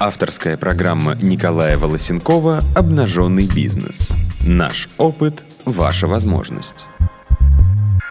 Авторская 0.00 0.56
программа 0.56 1.16
Николая 1.16 1.76
Волосенкова 1.76 2.60
«Обнаженный 2.76 3.48
бизнес». 3.52 4.14
Наш 4.46 4.88
опыт– 4.96 5.42
ваша 5.64 6.06
возможность. 6.06 6.86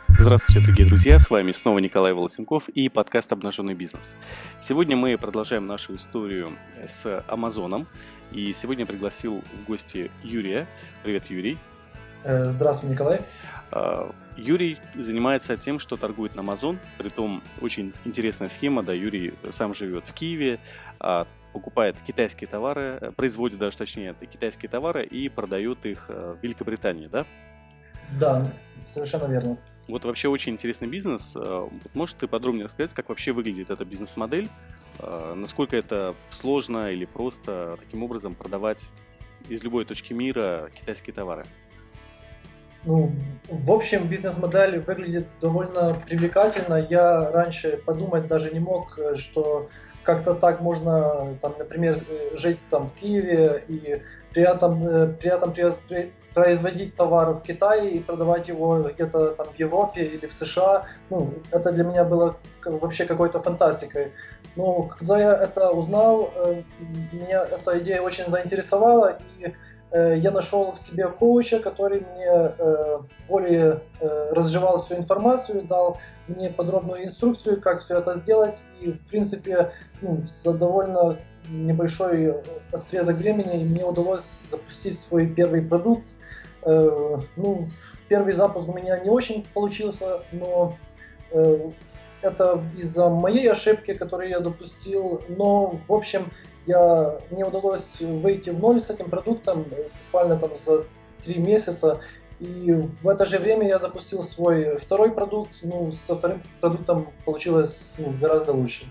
Здравствуйте, 0.10 0.60
дорогие 0.60 0.86
друзья, 0.86 1.18
с 1.18 1.29
вами 1.29 1.54
снова 1.54 1.79
Николай 1.79 2.12
Волосенков 2.12 2.68
и 2.68 2.89
подкаст 2.89 3.31
«Обнаженный 3.31 3.73
бизнес». 3.73 4.18
Сегодня 4.60 4.97
мы 4.97 5.18
продолжаем 5.18 5.65
нашу 5.65 5.96
историю 5.96 6.49
с 6.85 7.23
Амазоном. 7.29 7.88
И 8.33 8.51
сегодня 8.51 8.83
я 8.83 8.88
пригласил 8.88 9.42
в 9.63 9.67
гости 9.69 10.12
Юрия. 10.26 10.67
Привет, 11.04 11.28
Юрий. 11.29 11.58
Э, 12.26 12.49
здравствуй, 12.49 12.90
Николай. 12.90 13.22
А, 13.72 14.13
Юрий 14.35 14.78
занимается 14.94 15.56
тем, 15.56 15.79
что 15.79 15.96
торгует 15.96 16.35
на 16.35 16.41
Amazon, 16.41 16.80
притом 16.98 17.41
очень 17.62 17.94
интересная 18.04 18.49
схема, 18.49 18.84
да, 18.84 18.91
Юрий 18.91 19.34
сам 19.52 19.73
живет 19.73 20.04
в 20.05 20.13
Киеве, 20.13 20.59
а 20.99 21.26
покупает 21.58 21.95
китайские 22.05 22.47
товары, 22.47 22.99
э, 23.02 23.11
производит 23.11 23.57
даже 23.57 23.77
точнее 23.77 24.13
китайские 24.31 24.70
товары 24.70 25.03
и 25.03 25.27
продает 25.27 25.88
их 25.88 26.05
э, 26.07 26.35
в 26.39 26.43
Великобритании, 26.43 27.07
да? 27.07 27.25
Да, 28.20 28.45
совершенно 28.93 29.25
верно. 29.25 29.57
Вот 29.88 30.05
вообще 30.05 30.27
очень 30.27 30.53
интересный 30.53 30.88
бизнес. 30.88 31.35
Э, 31.35 31.67
вот 31.71 31.95
можешь 31.95 32.16
ты 32.20 32.27
подробнее 32.27 32.66
рассказать, 32.66 32.93
как 32.93 33.09
вообще 33.09 33.31
выглядит 33.31 33.71
эта 33.71 33.85
бизнес-модель? 33.85 34.49
Насколько 35.35 35.77
это 35.77 36.16
сложно 36.31 36.91
или 36.91 37.05
просто 37.05 37.77
таким 37.80 38.03
образом 38.03 38.33
продавать 38.33 38.83
из 39.47 39.63
любой 39.63 39.85
точки 39.85 40.13
мира 40.13 40.71
китайские 40.73 41.13
товары? 41.13 41.45
Ну, 42.83 43.11
в 43.47 43.71
общем, 43.71 44.08
бизнес-модель 44.08 44.80
выглядит 44.80 45.27
довольно 45.39 45.94
привлекательно. 45.94 46.88
Я 46.89 47.31
раньше 47.31 47.80
подумать 47.85 48.27
даже 48.27 48.49
не 48.52 48.59
мог, 48.59 48.97
что 49.17 49.69
как-то 50.07 50.35
так 50.35 50.61
можно, 50.61 51.35
там, 51.41 51.53
например, 51.59 51.99
жить 52.34 52.59
там 52.70 52.88
в 52.88 52.93
Киеве 52.93 53.63
и 53.67 54.02
при 54.31 54.44
этом, 54.44 54.88
э, 54.88 55.08
при 55.19 55.30
этом 55.30 55.53
производить 56.33 56.95
товар 56.95 57.31
в 57.31 57.41
Китае 57.41 57.91
и 57.91 58.00
продавать 58.00 58.47
его 58.47 58.83
где-то 58.83 59.31
там 59.31 59.47
в 59.47 59.59
Европе 59.59 60.03
или 60.03 60.28
в 60.28 60.33
США. 60.33 60.85
Ну, 61.09 61.33
это 61.52 61.73
для 61.73 61.83
меня 61.83 62.05
было 62.05 62.38
вообще 62.63 63.05
какой-то 63.05 63.41
фантастикой. 63.41 64.13
Но 64.55 64.83
когда 64.83 65.19
я 65.19 65.33
это 65.33 65.72
узнал, 65.72 66.31
э, 66.35 66.61
меня 67.11 67.44
эта 67.44 67.78
идея 67.80 68.02
очень 68.02 68.30
заинтересовала, 68.30 69.17
и 69.39 69.53
я 69.93 70.31
нашел 70.31 70.73
в 70.73 70.81
себе 70.81 71.07
коуча, 71.07 71.59
который 71.59 72.02
мне 72.02 72.25
э, 72.30 72.99
более 73.30 73.81
э, 73.99 74.29
разжевал 74.33 74.83
всю 74.83 74.95
информацию, 74.95 75.63
дал 75.63 75.97
мне 76.27 76.49
подробную 76.49 77.05
инструкцию, 77.05 77.61
как 77.61 77.81
все 77.81 77.99
это 77.99 78.16
сделать. 78.16 78.57
И, 78.81 78.91
в 78.91 78.99
принципе, 79.07 79.71
ну, 80.02 80.23
за 80.44 80.53
довольно 80.53 81.17
небольшой 81.49 82.35
отрезок 82.71 83.16
времени 83.16 83.63
мне 83.63 83.85
удалось 83.85 84.25
запустить 84.49 84.99
свой 84.99 85.27
первый 85.27 85.61
продукт. 85.61 86.07
Ну, 86.66 87.67
первый 88.09 88.33
запуск 88.33 88.67
у 88.67 88.73
меня 88.73 88.99
не 88.99 89.09
очень 89.09 89.45
получился, 89.53 90.23
но 90.33 90.75
это 92.22 92.61
из-за 92.77 93.07
моей 93.07 93.49
ошибки, 93.49 93.94
которую 93.94 94.29
я 94.29 94.41
допустил. 94.41 95.22
Но, 95.29 95.79
в 95.88 95.94
общем, 95.94 96.31
я, 96.67 97.19
мне 97.31 97.45
удалось 97.45 97.99
выйти 97.99 98.51
в 98.51 98.59
ноль 98.59 98.81
с 98.81 98.89
этим 98.89 99.09
продуктом 99.09 99.65
буквально 100.05 100.37
там 100.37 100.55
за 100.57 100.85
три 101.23 101.39
месяца. 101.39 102.01
И 102.39 102.71
в 103.01 103.09
это 103.09 103.25
же 103.25 103.39
время 103.39 103.67
я 103.67 103.79
запустил 103.79 104.23
свой 104.23 104.77
второй 104.77 105.11
продукт. 105.11 105.51
Ну, 105.63 105.93
со 106.05 106.15
вторым 106.15 106.43
продуктом 106.61 107.07
получилось 107.25 107.91
ну, 107.97 108.13
гораздо 108.21 108.53
лучше. 108.53 108.85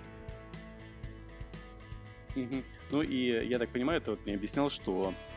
Ну 2.90 3.02
и 3.02 3.46
я 3.46 3.58
так 3.58 3.70
понимаю, 3.70 4.00
ты 4.00 4.10
вот 4.10 4.20
мне 4.26 4.34
объяснял, 4.34 4.68
что 4.68 5.12
Э, 5.12 5.35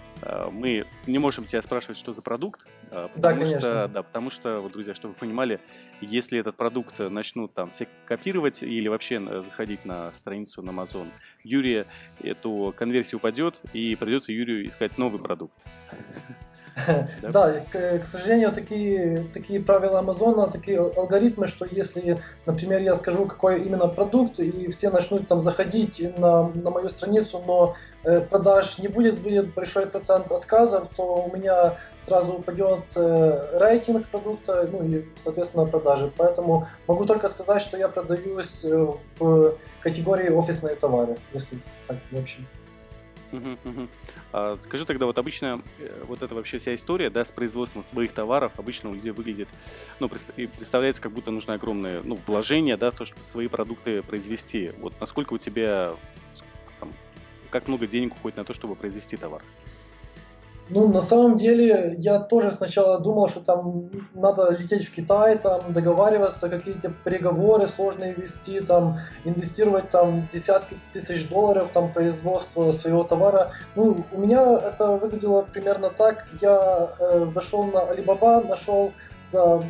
мы 0.52 0.86
не 1.08 1.20
можем 1.20 1.46
тебя 1.46 1.62
спрашивать, 1.62 1.98
что 1.98 2.14
за 2.14 2.22
продукт, 2.22 2.66
э, 2.92 3.08
потому 3.14 3.40
да, 3.40 3.46
что, 3.46 3.88
да, 3.88 4.04
потому 4.04 4.30
что, 4.30 4.60
вот, 4.60 4.72
друзья, 4.72 4.94
чтобы 4.94 5.14
вы 5.14 5.20
понимали, 5.20 5.60
если 6.02 6.40
этот 6.40 6.56
продукт 6.56 7.00
начнут 7.00 7.54
там 7.54 7.72
все 7.72 7.88
копировать 8.06 8.64
или 8.64 8.88
вообще 8.88 9.16
э, 9.16 9.42
заходить 9.42 9.86
на 9.86 10.12
страницу 10.12 10.62
на 10.62 10.72
Amazon 10.72 11.08
Юрия, 11.44 11.86
то 12.42 12.74
конверсия 12.78 13.16
упадет 13.16 13.62
и 13.74 13.96
придется 13.96 14.32
Юрию 14.32 14.68
искать 14.68 14.98
новый 14.98 15.22
продукт. 15.22 15.54
Да, 17.22 17.54
к, 17.72 18.04
сожалению, 18.04 18.52
такие, 18.52 19.26
такие 19.34 19.60
правила 19.60 20.00
Амазона, 20.00 20.48
такие 20.48 20.80
алгоритмы, 20.80 21.48
что 21.48 21.66
если, 21.66 22.18
например, 22.46 22.82
я 22.82 22.96
скажу, 22.96 23.26
какой 23.26 23.64
именно 23.64 23.88
продукт, 23.88 24.40
и 24.40 24.72
все 24.72 24.90
начнут 24.90 25.28
там 25.28 25.42
заходить 25.42 26.00
на, 26.18 26.48
на 26.50 26.70
мою 26.70 26.90
страницу, 26.90 27.42
но 27.46 27.76
э, 27.76 27.89
продаж 28.04 28.78
не 28.78 28.88
будет, 28.88 29.20
будет 29.20 29.54
большой 29.54 29.86
процент 29.86 30.32
отказов, 30.32 30.88
то 30.96 31.04
у 31.04 31.36
меня 31.36 31.78
сразу 32.10 32.34
упадет 32.34 32.84
э, 32.96 33.60
рейтинг 33.60 34.08
продукта, 34.08 34.68
ну 34.72 34.84
и, 34.84 35.06
соответственно, 35.24 35.66
продажи. 35.66 36.12
Поэтому 36.18 36.68
могу 36.88 37.06
только 37.06 37.30
сказать, 37.30 37.62
что 37.62 37.78
я 37.78 37.88
продаюсь 37.88 38.64
э, 38.64 38.88
в 39.20 39.56
категории 39.82 40.30
офисные 40.30 40.76
товары, 40.76 41.18
если 41.34 41.60
так 41.88 41.98
в 42.12 42.20
общем. 42.20 42.48
А, 44.32 44.58
скажи 44.62 44.86
тогда, 44.86 45.06
вот 45.06 45.20
обычно 45.20 45.62
э, 45.78 46.04
вот 46.08 46.24
эта 46.24 46.34
вообще 46.34 46.58
вся 46.58 46.74
история, 46.74 47.12
да, 47.12 47.24
с 47.24 47.32
производством 47.32 47.84
своих 47.84 48.12
товаров 48.12 48.54
обычно 48.58 48.90
у 48.90 48.96
людей 48.96 49.12
выглядит, 49.12 49.48
ну, 50.00 50.10
представляется, 50.10 51.02
как 51.02 51.12
будто 51.12 51.30
нужно 51.30 51.54
огромное, 51.54 52.02
ну, 52.04 52.18
вложение, 52.26 52.76
да, 52.76 52.90
в 52.90 52.96
то, 52.96 53.06
чтобы 53.06 53.22
свои 53.22 53.48
продукты 53.48 54.02
произвести. 54.02 54.72
Вот 54.80 54.94
насколько 55.00 55.34
у 55.34 55.38
тебя, 55.38 55.94
как 57.50 57.68
много 57.68 57.88
денег 57.88 58.14
уходит 58.16 58.38
на 58.38 58.44
то, 58.44 58.54
чтобы 58.54 58.76
произвести 58.76 59.18
товар? 59.18 59.42
Ну, 60.72 60.88
на 60.88 61.02
самом 61.02 61.38
деле, 61.38 61.96
я 61.98 62.20
тоже 62.20 62.52
сначала 62.52 63.00
думал, 63.00 63.28
что 63.28 63.40
там 63.40 63.90
надо 64.14 64.52
лететь 64.52 64.88
в 64.88 64.94
Китай, 64.94 65.36
там 65.40 65.62
договариваться, 65.74 66.48
какие-то 66.48 66.94
переговоры 67.04 67.68
сложные 67.68 68.14
вести, 68.14 68.60
там 68.60 69.00
инвестировать 69.26 69.90
там 69.90 70.28
десятки 70.32 70.78
тысяч 70.94 71.28
долларов, 71.28 71.72
там 71.74 71.92
производство 71.92 72.72
своего 72.72 73.04
товара. 73.04 73.52
Ну, 73.76 74.06
у 74.12 74.20
меня 74.20 74.44
это 74.58 74.92
выглядело 74.92 75.42
примерно 75.42 75.90
так. 75.90 76.28
Я 76.40 76.92
э, 77.00 77.28
зашел 77.34 77.64
на 77.64 77.80
Alibaba, 77.80 78.48
нашел 78.48 78.94
за 79.32 79.64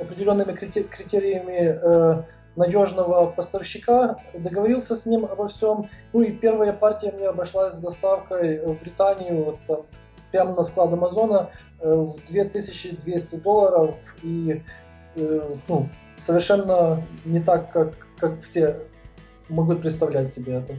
определенными 0.00 0.54
критериями 0.54 1.78
э, 1.80 2.22
надежного 2.56 3.30
поставщика, 3.30 4.18
договорился 4.34 4.94
с 4.96 5.06
ним 5.06 5.24
обо 5.26 5.48
всем. 5.48 5.88
Ну 6.12 6.22
и 6.22 6.32
первая 6.32 6.72
партия 6.72 7.12
мне 7.12 7.28
обошлась 7.28 7.74
с 7.74 7.78
доставкой 7.78 8.64
в 8.64 8.80
Британию, 8.80 9.44
вот, 9.44 9.58
там, 9.66 9.86
прямо 10.32 10.54
на 10.54 10.62
склад 10.64 10.92
Амазона 10.92 11.50
э, 11.80 11.92
в 11.92 12.16
2200 12.28 13.36
долларов 13.36 13.96
и 14.22 14.62
э, 15.16 15.56
ну, 15.68 15.88
совершенно 16.16 17.02
не 17.24 17.40
так, 17.40 17.72
как, 17.72 17.94
как 18.18 18.42
все 18.42 18.80
могут 19.48 19.80
представлять 19.80 20.28
себе 20.28 20.54
это. 20.54 20.74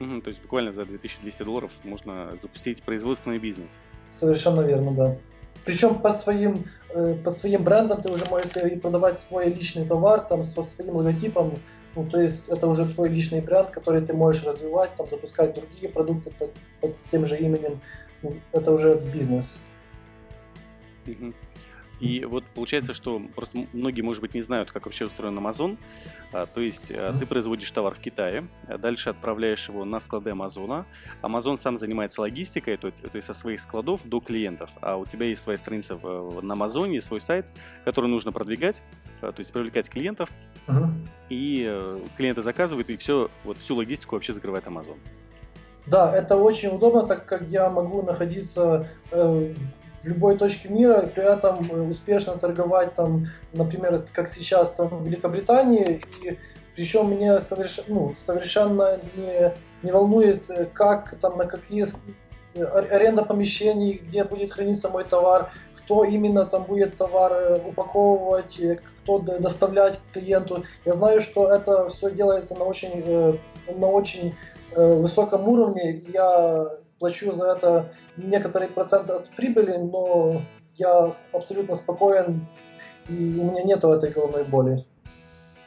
Угу, 0.00 0.22
то 0.22 0.28
есть 0.28 0.42
буквально 0.42 0.72
за 0.72 0.84
2200 0.84 1.42
долларов 1.42 1.72
можно 1.84 2.36
запустить 2.36 2.82
производственный 2.82 3.38
бизнес. 3.38 3.80
Совершенно 4.10 4.60
верно, 4.60 4.92
да. 4.92 5.16
Причем 5.64 5.98
по 6.00 6.12
своим, 6.12 6.64
э, 6.83 6.83
по 7.24 7.30
своим 7.30 7.64
брендам 7.64 8.00
ты 8.00 8.10
уже 8.10 8.24
можешь 8.26 8.52
продавать 8.80 9.18
свой 9.18 9.46
личный 9.46 9.84
товар 9.86 10.20
там 10.20 10.44
со 10.44 10.62
своим 10.62 10.96
логотипом. 10.96 11.54
Ну, 11.96 12.04
то 12.04 12.20
есть 12.20 12.48
это 12.48 12.66
уже 12.66 12.86
твой 12.86 13.08
личный 13.08 13.40
бренд, 13.40 13.70
который 13.70 14.00
ты 14.00 14.12
можешь 14.12 14.44
развивать, 14.44 14.96
там, 14.96 15.08
запускать 15.08 15.54
другие 15.54 15.88
продукты 15.88 16.30
под, 16.30 16.52
под 16.80 16.96
тем 17.10 17.26
же 17.26 17.36
именем 17.38 17.80
это 18.52 18.72
уже 18.72 18.94
бизнес. 19.12 19.46
И 22.04 22.24
вот 22.26 22.44
получается, 22.54 22.92
что 22.92 23.20
просто 23.34 23.66
многие, 23.72 24.02
может 24.02 24.20
быть, 24.20 24.34
не 24.34 24.42
знают, 24.42 24.70
как 24.70 24.84
вообще 24.84 25.06
устроен 25.06 25.38
Amazon. 25.38 25.78
А, 26.32 26.44
то 26.46 26.60
есть 26.60 26.90
mm-hmm. 26.90 27.18
ты 27.18 27.26
производишь 27.26 27.70
товар 27.70 27.94
в 27.94 27.98
Китае, 27.98 28.44
а 28.68 28.76
дальше 28.76 29.08
отправляешь 29.08 29.68
его 29.68 29.86
на 29.86 30.00
склады 30.00 30.30
Амазона. 30.30 30.84
Амазон 31.22 31.56
сам 31.56 31.78
занимается 31.78 32.20
логистикой, 32.20 32.76
то 32.76 32.88
есть, 32.88 33.02
то 33.02 33.16
есть 33.16 33.26
со 33.26 33.32
своих 33.32 33.60
складов 33.60 34.02
до 34.04 34.20
клиентов. 34.20 34.70
А 34.82 34.96
у 34.96 35.06
тебя 35.06 35.26
есть 35.26 35.42
своя 35.42 35.56
страница 35.56 35.96
в, 35.96 36.42
на 36.42 36.52
Амазоне, 36.52 37.00
свой 37.00 37.22
сайт, 37.22 37.46
который 37.86 38.10
нужно 38.10 38.32
продвигать, 38.32 38.82
то 39.20 39.34
есть 39.38 39.52
привлекать 39.52 39.88
клиентов. 39.88 40.28
И 41.30 41.64
э, 41.66 42.00
клиенты 42.18 42.42
заказывают, 42.42 42.90
и 42.90 42.96
все, 42.98 43.30
вот 43.44 43.58
всю 43.58 43.76
логистику 43.76 44.14
вообще 44.14 44.34
закрывает 44.34 44.66
Amazon. 44.66 44.98
Да, 45.86 46.14
это 46.14 46.36
очень 46.36 46.68
удобно, 46.68 47.06
так 47.06 47.26
как 47.26 47.42
я 47.48 47.68
могу 47.70 48.02
находиться 48.02 48.88
э, 49.10 49.54
в 50.04 50.08
любой 50.08 50.36
точке 50.36 50.68
мира, 50.68 51.08
при 51.14 51.24
этом 51.24 51.70
э, 51.70 51.80
успешно 51.90 52.36
торговать 52.36 52.94
там, 52.94 53.26
например, 53.54 54.04
как 54.12 54.28
сейчас 54.28 54.70
там 54.72 54.88
в 54.88 55.06
Великобритании, 55.06 56.02
и 56.22 56.38
причем 56.76 57.06
мне 57.06 57.40
соверш... 57.40 57.80
ну, 57.88 58.14
совершенно 58.26 58.98
не, 59.16 59.54
не 59.82 59.92
волнует, 59.92 60.48
э, 60.50 60.66
как 60.66 61.14
там 61.20 61.38
на 61.38 61.46
какие 61.46 61.86
аренда 62.54 63.22
помещений, 63.22 63.94
где 63.94 64.24
будет 64.24 64.52
храниться 64.52 64.88
мой 64.88 65.04
товар, 65.04 65.50
кто 65.78 66.04
именно 66.04 66.46
там 66.46 66.64
будет 66.64 66.96
товар 66.96 67.60
упаковывать, 67.66 68.60
кто 69.02 69.18
доставлять 69.18 69.98
клиенту. 70.12 70.64
Я 70.84 70.92
знаю, 70.94 71.20
что 71.20 71.50
это 71.52 71.88
все 71.88 72.10
делается 72.10 72.54
на 72.54 72.64
очень, 72.64 73.40
на 73.68 73.86
очень 73.86 74.34
э, 74.72 74.92
высоком 74.92 75.48
уровне, 75.48 76.02
я 76.12 76.83
плачу 77.04 77.32
за 77.32 77.52
это 77.52 77.92
некоторый 78.16 78.68
процент 78.68 79.10
от 79.10 79.28
прибыли, 79.36 79.76
но 79.76 80.40
я 80.76 81.12
абсолютно 81.32 81.74
спокоен, 81.74 82.46
и 83.10 83.12
у 83.12 83.50
меня 83.50 83.62
нету 83.62 83.92
этой 83.92 84.10
головной 84.10 84.44
боли. 84.44 84.86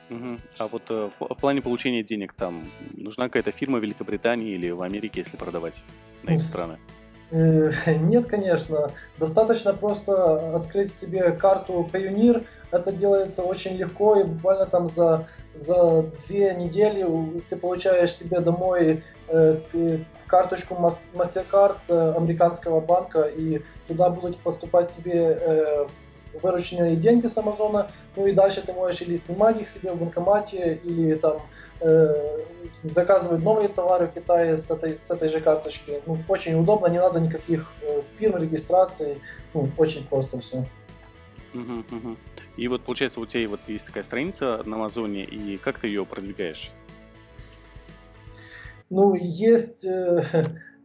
Угу. 0.09 0.37
А 0.57 0.67
вот 0.67 0.81
э, 0.89 1.09
в, 1.19 1.35
в 1.35 1.39
плане 1.39 1.61
получения 1.61 2.01
денег 2.01 2.33
там 2.33 2.63
нужна 2.93 3.25
какая-то 3.25 3.51
фирма 3.51 3.77
в 3.77 3.83
Великобритании 3.83 4.55
или 4.55 4.71
в 4.71 4.81
Америке, 4.81 5.19
если 5.19 5.37
продавать 5.37 5.83
на 6.23 6.31
эти 6.31 6.41
страны? 6.41 6.79
Э, 7.29 7.71
нет, 7.85 8.25
конечно. 8.25 8.89
Достаточно 9.19 9.73
просто 9.75 10.55
открыть 10.55 10.91
себе 10.91 11.31
карту 11.33 11.87
Payoneer. 11.93 12.45
Это 12.71 12.91
делается 12.91 13.43
очень 13.43 13.75
легко 13.75 14.19
и 14.19 14.23
буквально 14.23 14.65
там 14.65 14.87
за, 14.87 15.27
за 15.53 16.03
две 16.27 16.55
недели 16.55 17.05
ты 17.49 17.57
получаешь 17.57 18.13
себе 18.13 18.39
домой 18.39 19.03
э, 19.27 19.59
карточку 20.27 20.75
MasterCard 21.13 21.77
э, 21.87 22.13
американского 22.15 22.79
банка 22.79 23.23
и 23.23 23.61
туда 23.87 24.09
будут 24.09 24.37
поступать 24.39 24.95
тебе 24.95 25.37
э, 25.39 25.87
вырученные 26.41 26.95
деньги 26.95 27.27
с 27.27 27.37
Амазона, 27.37 27.89
ну 28.15 28.27
и 28.27 28.33
дальше 28.33 28.61
ты 28.61 28.73
можешь 28.73 29.01
или 29.01 29.17
снимать 29.17 29.61
их 29.61 29.67
себе 29.67 29.91
в 29.91 29.99
банкомате, 29.99 30.79
или 30.83 31.15
там 31.15 31.41
э, 31.81 32.39
заказывать 32.83 33.43
новые 33.43 33.69
товары 33.69 34.07
в 34.07 34.13
Китае 34.13 34.57
с 34.57 34.69
этой, 34.69 34.99
с 34.99 35.09
этой 35.09 35.29
же 35.29 35.39
карточки. 35.39 36.01
Ну, 36.05 36.17
очень 36.27 36.59
удобно, 36.59 36.87
не 36.87 36.99
надо 36.99 37.19
никаких 37.19 37.71
э, 37.81 38.01
фирм, 38.19 38.37
регистрации, 38.37 39.19
ну, 39.53 39.69
очень 39.77 40.05
просто 40.05 40.39
все. 40.39 40.65
Угу, 41.53 41.95
угу. 41.95 42.17
И 42.57 42.67
вот 42.67 42.83
получается 42.83 43.19
у 43.19 43.25
тебя 43.25 43.47
вот 43.49 43.61
есть 43.67 43.85
такая 43.85 44.03
страница 44.03 44.61
на 44.65 44.75
Амазоне, 44.75 45.23
и 45.23 45.57
как 45.57 45.79
ты 45.79 45.87
ее 45.87 46.05
продвигаешь? 46.05 46.71
Ну, 48.89 49.15
есть 49.15 49.83
э, 49.83 50.23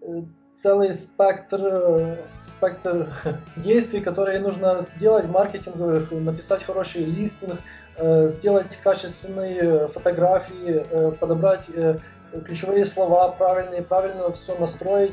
целый 0.54 0.94
спектр, 0.94 2.18
спектр 2.44 3.08
действий, 3.56 4.00
которые 4.00 4.40
нужно 4.40 4.82
сделать, 4.82 5.26
маркетинговых, 5.28 6.10
написать 6.10 6.64
хороший 6.64 7.04
листинг, 7.04 7.60
э, 7.96 8.28
сделать 8.28 8.76
качественные 8.82 9.88
фотографии, 9.88 10.84
э, 10.90 11.12
подобрать 11.12 11.66
ключевые 12.46 12.86
слова 12.86 13.28
правильные, 13.28 13.82
правильно 13.82 14.32
все 14.32 14.56
настроить. 14.58 15.12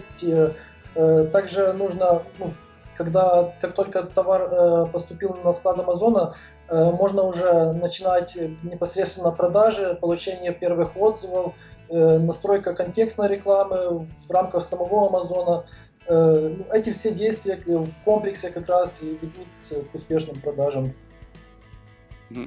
Также 1.33 1.73
нужно, 1.73 2.23
ну, 2.39 2.53
когда 2.95 3.53
как 3.59 3.73
только 3.73 4.03
товар 4.03 4.87
поступил 4.87 5.37
на 5.43 5.51
склад 5.51 5.79
Амазона, 5.79 6.35
можно 6.69 7.23
уже 7.23 7.73
начинать 7.73 8.37
непосредственно 8.63 9.31
продажи, 9.31 9.97
получение 9.99 10.53
первых 10.53 10.95
отзывов, 10.95 11.55
настройка 11.89 12.73
контекстной 12.73 13.27
рекламы 13.27 14.07
в 14.27 14.31
рамках 14.31 14.65
самого 14.65 15.07
Амазона. 15.07 15.65
Э, 16.09 16.55
ну, 16.57 16.65
эти 16.73 16.91
все 16.91 17.11
действия 17.11 17.61
в 17.65 18.03
комплексе 18.03 18.49
как 18.49 18.67
раз 18.67 18.97
и 19.01 19.17
ведут 19.21 19.47
к 19.91 19.95
успешным 19.95 20.35
продажам. 20.41 20.91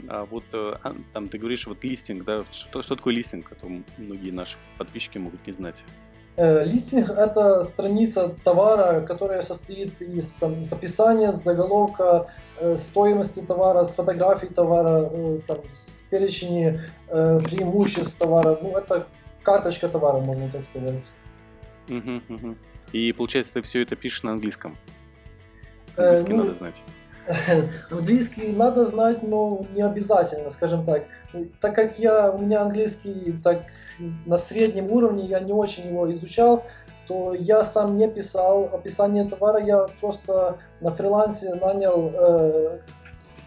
А 0.09 0.25
вот 0.25 0.44
э, 0.53 0.75
а, 0.83 0.94
там 1.12 1.29
ты 1.29 1.39
говоришь 1.39 1.67
вот 1.69 1.83
листинг, 1.85 2.25
да? 2.25 2.44
Что, 2.50 2.83
что 2.83 2.97
такое 2.97 3.15
листинг? 3.15 3.53
А 3.53 3.55
то 3.55 3.69
многие 3.99 4.31
наши 4.31 4.59
подписчики 4.79 5.19
могут 5.19 5.47
не 5.47 5.53
знать. 5.53 5.85
Листинг– 6.37 7.11
это 7.17 7.62
страница 7.65 8.35
товара, 8.43 9.03
которая 9.03 9.43
состоит 9.43 10.00
из, 10.00 10.33
там, 10.33 10.62
из 10.62 10.73
описания, 10.73 11.35
заголовка, 11.35 12.29
стоимости 12.88 13.41
товара, 13.41 13.85
с 13.85 13.91
фотографий 13.91 14.47
товара, 14.47 15.11
там, 15.47 15.59
с 15.75 16.00
перечни 16.09 16.81
преимуществ 17.09 18.17
товара. 18.17 18.59
Ну, 18.62 18.75
это 18.79 19.09
карточка 19.43 19.89
товара, 19.89 20.19
можно 20.19 20.49
так 20.49 20.65
сказать. 20.65 21.03
Угу, 21.89 22.35
угу. 22.35 22.56
И 22.93 23.12
получается, 23.12 23.55
ты 23.55 23.62
все 23.62 23.83
это 23.83 23.97
пишешь 23.97 24.23
на 24.23 24.33
английском? 24.33 24.77
Э, 25.97 26.15
английский 26.15 26.33
э, 26.33 26.37
ну, 26.37 26.44
надо 26.44 26.59
знать. 26.59 26.83
Английский 27.91 28.53
надо 28.53 28.87
знать, 28.87 29.23
но 29.23 29.65
не 29.75 29.83
обязательно, 29.83 30.50
скажем 30.50 30.85
так. 30.85 31.05
Так 31.61 31.75
как 31.75 31.99
я, 31.99 32.31
у 32.31 32.39
меня 32.39 32.62
английский 32.62 33.35
так 33.43 33.65
на 34.27 34.39
среднем 34.39 34.91
уровне, 34.91 35.27
я 35.27 35.41
не 35.41 35.53
очень 35.53 35.88
его 35.88 36.11
изучал, 36.12 36.65
то 37.06 37.35
я 37.35 37.65
сам 37.65 37.97
не 37.97 38.09
писал 38.09 38.71
описание 38.73 39.25
товара, 39.25 39.65
я 39.65 39.87
просто 40.00 40.59
на 40.81 40.91
фрилансе 40.91 41.55
нанял 41.55 42.11
э, 42.15 42.79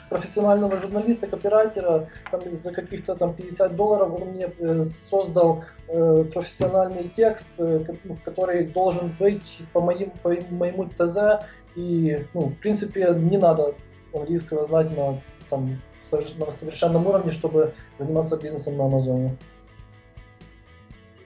профессионального 0.09 0.77
журналиста, 0.77 1.27
копирайтера, 1.27 2.09
там, 2.31 2.41
за 2.51 2.71
каких-то 2.71 3.15
там 3.15 3.33
50 3.33 3.75
долларов 3.75 4.21
он 4.21 4.29
мне 4.29 4.51
э, 4.59 4.85
создал 5.09 5.63
э, 5.87 6.25
профессиональный 6.33 7.09
текст, 7.09 7.49
э, 7.57 7.79
ну, 8.03 8.17
который 8.23 8.65
должен 8.67 9.15
быть 9.19 9.61
по, 9.73 9.81
моим, 9.81 10.11
по 10.23 10.29
моему 10.49 10.89
ТЗ, 10.89 11.45
и, 11.75 12.25
ну, 12.33 12.47
в 12.47 12.55
принципе, 12.55 13.13
не 13.15 13.37
надо 13.37 13.75
английского 14.13 14.67
знать 14.67 14.95
на, 14.95 15.21
там, 15.49 15.77
на 16.11 16.51
совершенном 16.51 17.07
уровне, 17.07 17.31
чтобы 17.31 17.73
заниматься 17.99 18.37
бизнесом 18.37 18.77
на 18.77 18.85
Амазоне. 18.85 19.37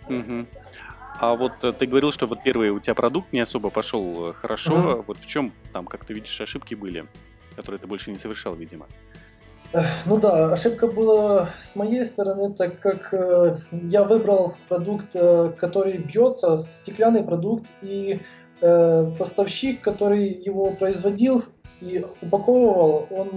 Угу. 0.09 0.45
А 1.19 1.35
вот 1.35 1.51
э, 1.63 1.73
ты 1.73 1.85
говорил, 1.85 2.11
что 2.13 2.27
вот 2.27 2.43
первый 2.43 2.69
у 2.69 2.79
тебя 2.79 2.95
продукт 2.95 3.33
не 3.33 3.41
особо 3.41 3.69
пошел 3.69 4.29
э, 4.29 4.33
хорошо. 4.33 4.73
Mm-hmm. 4.73 5.03
Вот 5.05 5.17
в 5.17 5.25
чем 5.25 5.51
там, 5.73 5.85
как 5.85 6.05
ты 6.05 6.13
видишь, 6.13 6.39
ошибки 6.39 6.75
были? 6.75 7.05
Которые 7.59 7.79
ты 7.79 7.88
больше 7.88 8.09
не 8.09 8.17
совершал, 8.17 8.56
видимо. 8.56 8.88
Ну 10.06 10.17
да, 10.17 10.53
ошибка 10.53 10.88
была 10.88 11.50
с 11.71 11.75
моей 11.75 12.06
стороны, 12.06 12.53
так 12.53 12.79
как 12.79 13.13
э, 13.13 13.57
я 13.71 14.03
выбрал 14.03 14.56
продукт, 14.69 15.07
э, 15.13 15.51
который 15.59 15.97
бьется, 15.97 16.57
стеклянный 16.57 17.23
продукт, 17.23 17.65
и 17.83 18.19
э, 18.61 19.11
поставщик, 19.19 19.81
который 19.81 20.27
его 20.27 20.71
производил 20.71 21.44
и 21.81 22.03
упаковывал, 22.21 23.07
он 23.11 23.29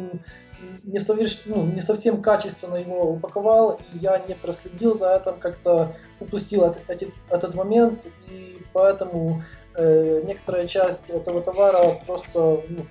не, 0.85 1.01
соверш... 1.01 1.43
ну, 1.47 1.65
не 1.65 1.81
совсем 1.81 2.23
качественно 2.23 2.77
его 2.77 3.13
упаковал, 3.13 3.81
и 3.93 3.99
я 3.99 4.23
не 4.29 4.35
проследил 4.35 4.97
за 4.97 5.17
этим, 5.17 5.39
как-то 5.39 5.95
упустил 6.21 6.65
от, 6.65 6.79
от, 6.89 7.03
этот 7.29 7.55
момент, 7.55 8.01
и 8.31 8.63
поэтому 8.73 9.43
э, 9.77 10.23
некоторая 10.25 10.67
часть 10.67 11.11
этого 11.11 11.43
товара 11.43 12.01
просто 12.07 12.63
ну, 12.69 12.87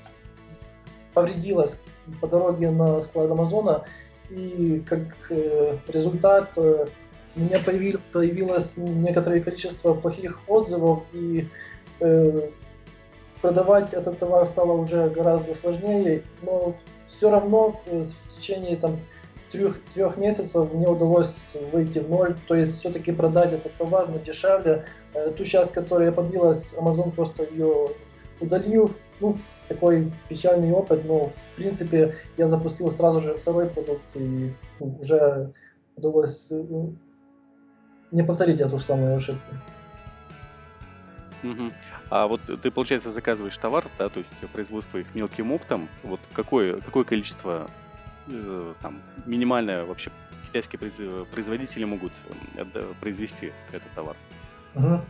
повредилась 1.13 1.75
по 2.19 2.28
дороге 2.28 2.72
на 2.72 3.02
склад 3.02 3.31
Амазона, 3.31 3.86
и 4.30 4.81
как 4.88 5.02
э, 5.30 5.75
результат 5.88 6.52
э, 6.56 6.86
у 7.36 7.40
меня 7.40 7.60
появил, 7.60 8.00
появилось 8.12 8.74
некоторое 8.78 9.42
количество 9.42 9.94
плохих 9.94 10.40
отзывов, 10.48 11.03
и 11.13 11.48
э, 12.00 12.50
продавать 13.41 13.94
этот 13.94 14.20
товар 14.20 14.46
стало 14.46 14.74
уже 14.74 15.10
гораздо 15.10 15.53
сложнее, 15.53 16.24
но 16.41 16.75
все 17.08 17.30
равно 17.30 17.82
в 17.86 18.38
течение 18.38 18.77
там, 18.77 18.98
трех, 19.51 19.82
трех 19.94 20.18
месяцев 20.18 20.74
мне 20.74 20.88
удалось 20.88 21.36
выйти 21.74 22.00
в 22.00 22.10
ноль, 22.10 22.36
то 22.48 22.56
есть 22.56 22.80
все-таки 22.80 23.12
продать 23.12 23.51
этот 23.51 23.75
товар, 23.75 24.08
но 24.10 24.18
дешевле. 24.18 24.86
Ту 25.38 25.44
часть, 25.44 25.74
которая 25.74 26.13
побилась, 26.13 26.74
Amazon 26.77 27.12
просто 27.12 27.44
ее 27.44 27.89
удалил. 28.39 28.91
Ну, 29.20 29.38
такой 29.74 30.12
печальный 30.28 30.72
опыт, 30.72 31.06
но 31.06 31.32
в 31.54 31.56
принципе 31.56 32.16
я 32.38 32.48
запустил 32.48 32.92
сразу 32.92 33.22
же 33.22 33.36
второй 33.36 33.68
продукт 33.68 34.04
и 34.16 34.54
ну, 34.80 34.98
уже 35.00 35.54
удалось 35.96 36.48
ну, 36.50 36.96
не 38.12 38.24
повторить 38.24 38.60
эту 38.60 38.80
самую 38.80 39.16
ошибку. 39.16 39.56
Угу. 41.44 41.72
А 42.10 42.28
вот 42.28 42.42
ты, 42.62 42.70
получается, 42.70 43.10
заказываешь 43.10 43.58
товар, 43.58 43.88
да, 43.98 44.10
то 44.10 44.20
есть 44.20 44.36
производство 44.54 44.98
их 44.98 45.16
мелким 45.16 45.51
оптом. 45.51 45.88
Вот 46.04 46.20
какое, 46.34 46.80
какое 46.82 47.04
количество, 47.04 47.68
э, 48.28 48.74
там, 48.82 49.01
минимальное 49.25 49.86
вообще 49.86 50.12
китайские 50.48 50.80
производители 51.32 51.86
могут 51.86 52.12
э, 52.56 52.94
произвести 53.00 53.54
этот 53.72 53.92
товар? 53.96 54.16
Угу. 54.75 55.01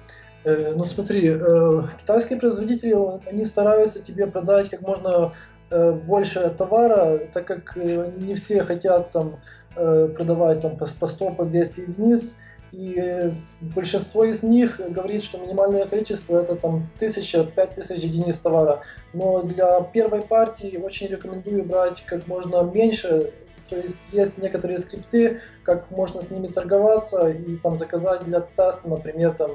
Э, 0.44 0.74
ну 0.76 0.86
смотри, 0.86 1.30
э, 1.30 1.82
китайские 2.00 2.40
производители, 2.40 2.96
они 3.30 3.46
стараются 3.46 4.00
тебе 4.00 4.26
продать 4.28 4.70
как 4.70 4.82
можно 4.82 5.34
э, 5.70 5.92
больше 5.92 6.50
товара, 6.58 7.20
так 7.34 7.46
как 7.46 7.76
не 7.76 8.36
все 8.36 8.64
хотят 8.64 9.12
там 9.12 9.40
продавать 9.74 10.60
там 10.60 10.76
по 10.76 10.86
100, 10.86 11.30
по 11.32 11.46
200 11.46 11.80
единиц, 11.80 12.34
и 12.74 13.32
большинство 13.62 14.26
из 14.26 14.44
них 14.44 14.82
говорит, 14.90 15.24
что 15.24 15.38
минимальное 15.38 15.86
количество 15.86 16.42
это 16.42 16.58
там 16.58 16.90
1000-5000 17.00 17.96
единиц 17.96 18.36
товара. 18.38 18.82
Но 19.14 19.44
для 19.44 19.80
первой 19.80 20.24
партии 20.24 20.76
очень 20.76 21.08
рекомендую 21.08 21.64
брать 21.64 22.04
как 22.06 22.28
можно 22.28 22.64
меньше, 22.64 23.32
то 23.70 23.78
есть 23.78 24.02
есть 24.12 24.38
некоторые 24.38 24.80
скрипты, 24.80 25.40
как 25.64 25.90
можно 25.90 26.22
с 26.22 26.30
ними 26.30 26.48
торговаться 26.48 27.30
и 27.30 27.56
там 27.56 27.78
заказать 27.78 28.26
для 28.26 28.42
теста, 28.42 28.82
например, 28.84 29.34
там 29.36 29.52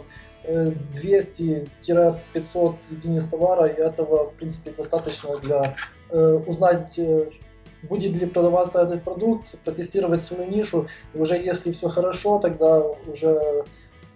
200-500 0.49 2.76
единиц 2.91 3.25
товара, 3.25 3.67
и 3.67 3.81
этого, 3.81 4.31
в 4.31 4.35
принципе, 4.35 4.71
достаточно 4.71 5.37
для 5.38 5.75
э, 6.11 6.41
узнать, 6.47 6.93
э, 6.99 7.31
будет 7.83 8.12
ли 8.12 8.26
продаваться 8.26 8.83
этот 8.83 9.03
продукт, 9.03 9.59
протестировать 9.65 10.23
свою 10.23 10.50
нишу, 10.50 10.87
и 11.15 11.19
уже 11.19 11.37
если 11.37 11.73
все 11.73 11.88
хорошо, 11.88 12.38
тогда 12.38 12.81
уже 12.81 13.65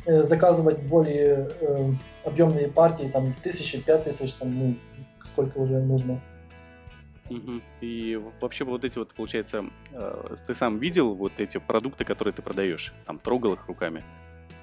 заказывать 0.06 0.80
более 0.84 1.50
объемные 2.24 2.68
партии, 2.68 3.10
там 3.12 3.34
тысячи, 3.42 3.78
пять 3.78 4.04
тысяч, 4.04 4.32
там, 4.32 4.50
ну, 4.50 4.74
сколько 5.32 5.58
уже 5.58 5.78
нужно. 5.78 6.20
И 7.80 8.20
вообще 8.40 8.64
вот 8.64 8.84
эти 8.84 8.98
вот, 8.98 9.14
получается, 9.14 9.64
э, 9.92 10.34
ты 10.46 10.54
сам 10.54 10.78
видел 10.78 11.14
вот 11.14 11.32
эти 11.38 11.58
продукты, 11.58 12.04
которые 12.04 12.34
ты 12.34 12.42
продаешь? 12.42 12.92
Там 13.06 13.18
трогал 13.18 13.54
их 13.54 13.66
руками? 13.68 14.02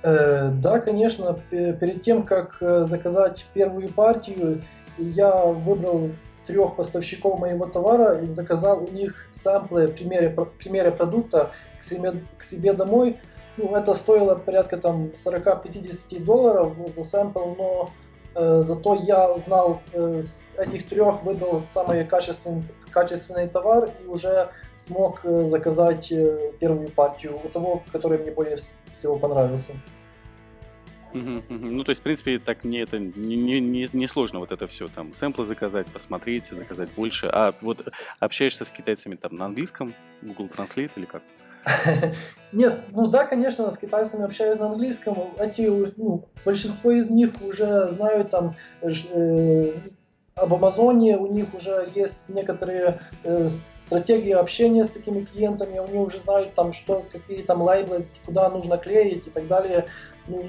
Э, 0.08 0.50
да, 0.54 0.80
конечно. 0.80 1.38
Перед 1.50 2.02
тем, 2.02 2.24
как 2.24 2.58
э, 2.62 2.86
заказать 2.86 3.46
первую 3.54 3.90
партию, 3.90 4.62
я 4.98 5.36
выбрал 5.46 6.12
трех 6.46 6.76
поставщиков 6.76 7.40
моего 7.40 7.66
товара 7.66 8.22
и 8.22 8.26
заказал 8.26 8.84
у 8.84 8.88
них 8.88 9.28
сэмплы, 9.32 9.90
примеры, 9.90 10.34
примеры 10.60 10.92
продукта 10.92 11.52
к 11.80 11.84
себе, 11.84 12.14
к 12.38 12.44
себе 12.44 12.72
домой. 12.72 13.20
Ну, 13.58 13.76
это 13.76 13.94
стоило 13.96 14.36
порядка 14.36 14.78
там 14.78 15.12
40-50 15.26 16.24
долларов 16.24 16.74
за 16.96 17.04
сэмпл, 17.04 17.56
но 17.58 17.90
Э, 18.38 18.62
зато 18.64 18.94
я 18.94 19.36
знал 19.40 19.82
э, 19.94 20.22
этих 20.58 20.88
трех, 20.88 21.24
выбрал 21.24 21.60
самый 21.74 22.06
качественный, 22.06 22.64
качественный 22.92 23.48
товар 23.48 23.90
и 24.04 24.06
уже 24.06 24.50
смог 24.78 25.22
э, 25.24 25.46
заказать 25.46 26.14
первую 26.60 26.90
партию 26.92 27.40
у 27.44 27.50
того, 27.50 27.82
который 27.92 28.20
мне 28.20 28.32
более 28.32 28.58
всего 28.94 29.18
понравился. 29.18 29.72
Ну, 31.50 31.84
то 31.84 31.92
есть, 31.92 32.02
в 32.02 32.04
принципе, 32.04 32.40
так 32.40 32.64
не 32.64 32.80
это 32.80 33.00
не, 33.00 33.60
не, 33.60 33.90
не 33.92 34.08
сложно 34.08 34.40
вот 34.40 34.52
это 34.52 34.68
все, 34.68 34.88
там, 34.88 35.14
сэмплы 35.14 35.46
заказать, 35.46 35.88
посмотреть, 35.88 36.46
заказать 36.46 36.90
больше. 36.96 37.28
А 37.32 37.54
вот 37.62 37.88
общаешься 38.20 38.66
с 38.66 38.72
китайцами 38.72 39.16
там 39.16 39.36
на 39.36 39.46
английском, 39.46 39.94
Google 40.22 40.48
Translate 40.48 40.92
или 40.96 41.06
как? 41.06 41.22
Нет, 42.52 42.82
ну 42.92 43.08
да, 43.08 43.26
конечно, 43.26 43.74
с 43.74 43.78
китайцами 43.78 44.24
общаюсь 44.24 44.60
на 44.60 44.68
английском. 44.68 45.34
Эти, 45.38 45.62
ну, 45.98 46.26
большинство 46.46 46.92
из 46.92 47.10
них 47.10 47.34
уже 47.42 47.92
знают 47.94 48.32
там 48.32 48.56
э, 48.82 49.74
об 50.36 50.54
Амазоне, 50.54 51.18
у 51.18 51.28
них 51.28 51.54
уже 51.54 51.90
есть 51.94 52.30
некоторые 52.30 53.00
э, 53.24 53.50
стратегии 53.80 54.32
общения 54.32 54.86
с 54.86 54.90
такими 54.90 55.24
клиентами, 55.24 55.78
они 55.78 55.98
уже 55.98 56.20
знают 56.20 56.54
там, 56.54 56.74
что, 56.74 57.06
какие 57.12 57.42
там 57.42 57.62
лейблы, 57.62 58.06
куда 58.26 58.50
нужно 58.50 58.78
клеить 58.78 59.28
и 59.28 59.30
так 59.30 59.48
далее. 59.48 59.86
Ну, 60.28 60.44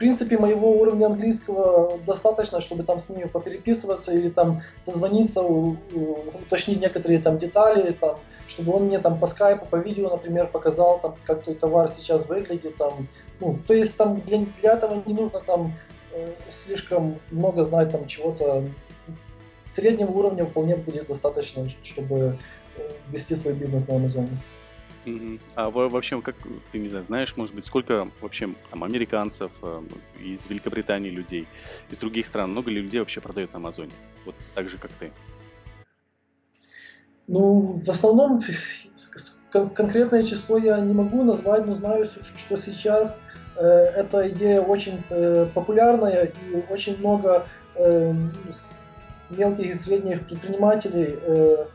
принципе, 0.00 0.38
моего 0.38 0.80
уровня 0.80 1.06
английского 1.06 1.98
достаточно, 2.06 2.62
чтобы 2.62 2.84
там 2.84 3.00
с 3.00 3.10
ними 3.10 3.26
попереписываться 3.26 4.12
или 4.12 4.30
там 4.30 4.62
созвониться, 4.82 5.42
уточнить 5.42 6.80
некоторые 6.80 7.20
там 7.20 7.38
детали, 7.38 7.90
там, 7.90 8.18
чтобы 8.48 8.72
он 8.72 8.84
мне 8.84 8.98
там 8.98 9.18
по 9.18 9.26
скайпу, 9.26 9.66
по 9.66 9.76
видео, 9.76 10.08
например, 10.08 10.46
показал, 10.46 11.00
там, 11.00 11.16
как 11.26 11.42
твой 11.42 11.54
товар 11.54 11.90
сейчас 11.90 12.26
выглядит, 12.26 12.76
там, 12.76 13.08
ну, 13.40 13.58
то 13.66 13.74
есть 13.74 13.94
там 13.94 14.22
для, 14.22 14.46
для 14.62 14.72
этого 14.72 15.02
не 15.04 15.12
нужно 15.12 15.40
там 15.40 15.74
э, 16.14 16.28
слишком 16.64 17.20
много 17.30 17.64
знать 17.64 17.92
там 17.92 18.06
чего-то. 18.06 18.64
Среднего 19.64 20.12
уровня 20.12 20.46
вполне 20.46 20.76
будет 20.76 21.08
достаточно, 21.08 21.68
чтобы 21.84 22.38
э, 22.78 22.88
вести 23.10 23.34
свой 23.34 23.52
бизнес 23.52 23.86
на 23.86 23.96
Амазоне. 23.96 24.38
А 25.54 25.70
вообще, 25.70 26.20
как 26.20 26.36
ты 26.72 26.78
не 26.78 26.88
знаю, 26.88 27.04
знаешь, 27.04 27.36
может 27.36 27.54
быть, 27.54 27.64
сколько 27.64 28.08
вообще 28.20 28.50
там 28.70 28.84
американцев, 28.84 29.50
э, 29.62 29.82
из 30.22 30.46
Великобритании 30.48 31.10
людей, 31.10 31.46
из 31.90 31.98
других 31.98 32.26
стран, 32.26 32.50
много 32.50 32.70
ли 32.70 32.80
людей 32.82 33.00
вообще 33.00 33.20
продают 33.20 33.52
на 33.52 33.58
Амазоне? 33.58 33.92
Вот 34.26 34.34
так 34.54 34.68
же, 34.68 34.78
как 34.78 34.90
ты. 34.92 35.10
Ну, 37.26 37.80
в 37.84 37.88
основном 37.88 38.42
конкретное 39.50 40.22
число 40.24 40.58
я 40.58 40.78
не 40.80 40.92
могу 40.92 41.22
назвать, 41.22 41.66
но 41.66 41.74
знаю, 41.76 42.08
что 42.36 42.56
сейчас 42.58 43.18
э, 43.56 43.62
эта 43.62 44.28
идея 44.30 44.60
очень 44.60 45.02
э, 45.10 45.46
популярная 45.54 46.24
и 46.24 46.62
очень 46.70 46.98
много 46.98 47.46
э, 47.74 48.12
мелких 49.30 49.74
и 49.74 49.78
средних 49.78 50.26
предпринимателей 50.26 51.18
э, 51.20 51.66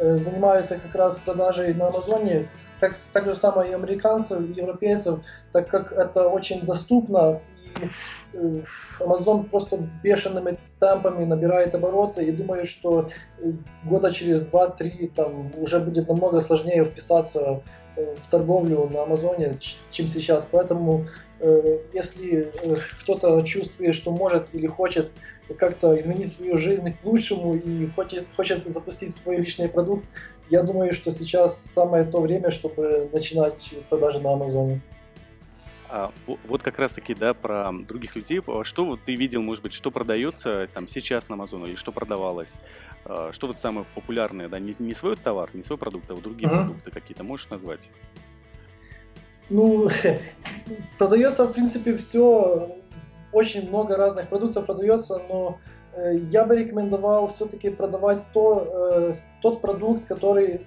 занимаются 0.00 0.78
как 0.78 0.94
раз 0.94 1.18
продажей 1.18 1.74
на 1.74 1.88
Амазоне, 1.88 2.48
так, 2.80 2.92
так 3.12 3.24
же 3.26 3.34
самое 3.34 3.70
и 3.70 3.74
американцев, 3.74 4.40
и 4.40 4.52
европейцев, 4.52 5.20
так 5.52 5.68
как 5.68 5.92
это 5.92 6.28
очень 6.28 6.62
доступно 6.62 7.40
и 8.32 8.62
Amazon 9.00 9.44
просто 9.44 9.78
бешеными 10.02 10.58
темпами 10.80 11.24
набирает 11.24 11.74
обороты 11.74 12.24
и 12.24 12.32
думаю, 12.32 12.66
что 12.66 13.10
э, 13.38 13.52
года 13.84 14.10
через 14.10 14.46
2-3 14.46 15.12
там 15.14 15.50
уже 15.58 15.80
будет 15.80 16.08
намного 16.08 16.40
сложнее 16.40 16.84
вписаться 16.84 17.40
э, 17.40 17.60
в 17.96 18.30
торговлю 18.30 18.88
на 18.92 19.02
Амазоне, 19.02 19.58
чем 19.90 20.08
сейчас. 20.08 20.46
Поэтому 20.50 21.06
э, 21.40 21.78
если 21.92 22.52
кто-то 23.02 23.42
чувствует, 23.42 23.94
что 23.94 24.10
может 24.10 24.48
или 24.52 24.66
хочет 24.66 25.10
как-то 25.58 25.98
изменить 25.98 26.32
свою 26.32 26.58
жизнь 26.58 26.92
к 26.92 27.04
лучшему 27.04 27.54
и 27.54 27.86
хочет, 27.88 28.26
хочет 28.36 28.64
запустить 28.66 29.14
свой 29.14 29.36
личный 29.36 29.68
продукт, 29.68 30.06
я 30.50 30.62
думаю, 30.62 30.92
что 30.92 31.10
сейчас 31.10 31.58
самое 31.58 32.04
то 32.04 32.20
время, 32.20 32.50
чтобы 32.50 33.08
начинать 33.12 33.70
продажи 33.88 34.20
на 34.20 34.32
Амазоне. 34.32 34.80
А, 35.94 36.10
вот 36.26 36.62
как 36.62 36.78
раз-таки, 36.78 37.14
да, 37.14 37.34
про 37.34 37.70
других 37.86 38.16
людей. 38.16 38.40
А 38.46 38.64
что 38.64 38.86
вот 38.86 39.00
ты 39.04 39.14
видел, 39.14 39.42
может 39.42 39.62
быть, 39.62 39.74
что 39.74 39.90
продается 39.90 40.66
там 40.72 40.88
сейчас 40.88 41.28
на 41.28 41.34
Амазоне 41.34 41.68
или 41.68 41.74
что 41.74 41.92
продавалось? 41.92 42.56
А, 43.04 43.30
что 43.32 43.46
вот 43.46 43.58
самое 43.58 43.84
популярное, 43.94 44.48
да, 44.48 44.58
не, 44.58 44.74
не 44.78 44.94
свой 44.94 45.16
товар, 45.16 45.50
не 45.52 45.62
свой 45.62 45.76
продукт, 45.78 46.10
а 46.10 46.14
вот 46.14 46.22
другие 46.22 46.48
uh-huh. 46.48 46.64
продукты 46.64 46.90
какие-то 46.90 47.24
можешь 47.24 47.50
назвать? 47.50 47.90
Ну, 49.50 49.90
продается, 50.98 51.44
в 51.44 51.52
принципе, 51.52 51.94
все. 51.98 52.74
Очень 53.30 53.68
много 53.68 53.94
разных 53.94 54.30
продуктов 54.30 54.64
продается, 54.64 55.20
но 55.28 55.58
э, 55.92 56.16
я 56.30 56.44
бы 56.44 56.56
рекомендовал 56.56 57.28
все-таки 57.28 57.68
продавать 57.68 58.24
то, 58.32 58.66
э, 58.94 59.14
тот 59.42 59.60
продукт, 59.60 60.06
который, 60.06 60.66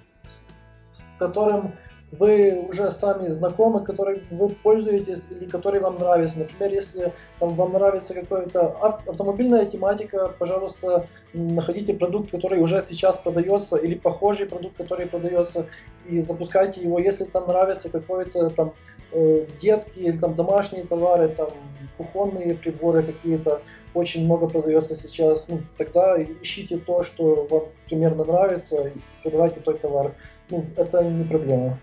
с 0.94 1.04
которым 1.18 1.74
вы 2.20 2.68
уже 2.70 2.92
сами 2.92 3.30
знакомы, 3.30 3.84
который 3.84 4.24
вы 4.32 4.50
пользуетесь 4.50 5.24
или 5.30 5.46
который 5.46 5.80
вам 5.80 5.96
нравится. 5.96 6.40
Например, 6.40 6.74
если 6.74 7.12
там, 7.40 7.50
вам 7.56 7.74
нравится 7.74 8.14
какая-то 8.14 8.70
автомобильная 9.08 9.66
тематика, 9.66 10.32
пожалуйста, 10.40 11.08
находите 11.34 11.94
продукт, 11.94 12.32
который 12.32 12.60
уже 12.60 12.82
сейчас 12.82 13.18
продается, 13.18 13.76
или 13.78 13.96
похожий 13.96 14.46
продукт, 14.46 14.78
который 14.78 15.08
продается, 15.08 15.66
и 16.10 16.20
запускайте 16.20 16.82
его. 16.82 17.00
Если 17.00 17.26
там 17.26 17.48
нравится 17.48 17.90
какой-то 17.90 18.50
там 18.50 18.74
э, 19.12 19.46
детские 19.62 20.08
или 20.08 20.18
там 20.18 20.36
домашние 20.36 20.84
товары, 20.86 21.30
там 21.30 21.50
кухонные 21.98 22.56
приборы 22.56 23.04
какие-то, 23.04 23.62
очень 23.94 24.26
много 24.26 24.48
продается 24.48 24.94
сейчас, 24.96 25.46
ну, 25.48 25.62
тогда 25.78 26.22
ищите 26.22 26.78
то, 26.78 27.04
что 27.04 27.48
вам 27.50 27.64
примерно 27.86 28.26
нравится, 28.26 28.88
и 28.88 28.92
продавайте 29.24 29.62
тот 29.62 29.80
товар. 29.80 30.12
Ну, 30.50 30.66
это 30.76 31.04
не 31.04 31.24
проблема. 31.24 31.80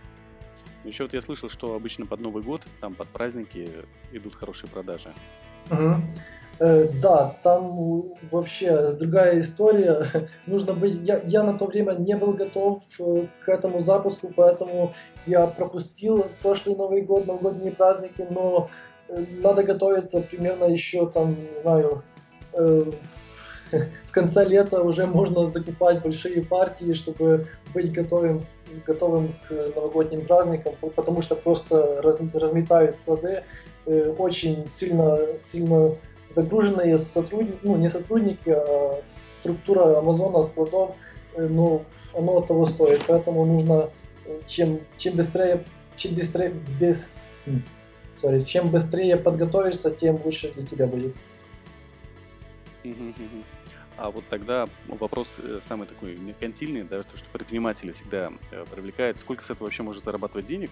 Еще 0.84 1.04
вот 1.04 1.12
я 1.12 1.20
слышал, 1.20 1.48
что 1.48 1.74
обычно 1.74 2.06
под 2.06 2.20
Новый 2.20 2.42
год, 2.42 2.62
там 2.80 2.94
под 2.94 3.08
праздники 3.08 3.68
идут 4.12 4.34
хорошие 4.34 4.68
продажи. 4.68 5.10
Угу. 5.70 5.94
Э, 6.58 6.88
да, 7.00 7.36
там 7.42 8.04
вообще 8.30 8.92
другая 8.92 9.40
история. 9.40 10.28
Нужно 10.46 10.74
быть. 10.74 11.00
Я, 11.02 11.20
я 11.24 11.42
на 11.42 11.58
то 11.58 11.66
время 11.66 11.92
не 11.92 12.16
был 12.16 12.32
готов 12.32 12.82
э, 12.98 13.26
к 13.44 13.48
этому 13.48 13.82
запуску, 13.82 14.32
поэтому 14.34 14.92
я 15.26 15.46
пропустил 15.46 16.26
прошлый 16.42 16.76
Новый 16.76 17.02
год, 17.02 17.26
новогодние 17.26 17.72
праздники, 17.72 18.26
но 18.30 18.68
э, 19.08 19.24
надо 19.42 19.62
готовиться 19.62 20.20
примерно 20.20 20.64
еще 20.64 21.08
там, 21.10 21.30
не 21.30 21.58
знаю, 21.60 22.02
э, 22.52 22.84
в 24.09 24.11
конце 24.12 24.45
лета 24.45 24.83
уже 24.83 25.07
можно 25.07 25.47
закупать 25.47 26.02
большие 26.02 26.43
партии, 26.43 26.95
чтобы 26.95 27.47
быть 27.75 27.93
готовым 27.93 28.43
готовым 28.87 29.35
к 29.49 29.75
новогодним 29.76 30.25
праздникам, 30.25 30.75
потому 30.97 31.21
что 31.23 31.35
просто 31.35 32.00
раз, 32.02 32.19
разметают 32.33 32.95
склады, 32.95 33.45
э, 33.85 34.14
очень 34.17 34.67
сильно, 34.69 35.19
сильно 35.43 35.95
загруженные 36.35 36.99
сотрудники, 36.99 37.59
ну 37.62 37.76
не 37.76 37.91
сотрудники, 37.91 38.49
а 38.49 39.02
структура 39.38 39.99
Амазона, 39.99 40.43
складов, 40.45 40.95
но 41.37 41.83
оно 42.14 42.41
того 42.41 42.67
стоит, 42.67 43.05
поэтому 43.07 43.45
нужно 43.45 43.91
э, 44.25 44.41
чем, 44.49 44.81
чем 44.99 45.17
быстрее, 45.17 45.64
чем 45.97 46.14
быстрее, 46.14 46.55
без, 46.81 47.19
sorry, 48.23 48.45
чем 48.45 48.71
быстрее 48.71 49.17
подготовишься, 49.17 49.91
тем 49.91 50.19
лучше 50.25 50.52
для 50.52 50.64
тебя 50.64 50.87
будет. 50.87 51.14
А 53.96 54.11
вот 54.11 54.25
тогда 54.30 54.66
вопрос 54.88 55.37
э, 55.38 55.58
самый 55.61 55.87
такой 55.87 56.16
меркантильный, 56.16 56.82
да, 56.82 57.02
то, 57.02 57.16
что 57.16 57.28
предприниматели 57.32 57.92
всегда 57.92 58.30
э, 58.50 58.64
привлекает. 58.70 59.18
Сколько 59.18 59.44
с 59.44 59.50
этого 59.50 59.66
вообще 59.66 59.82
может 59.82 60.04
зарабатывать 60.04 60.46
денег 60.46 60.70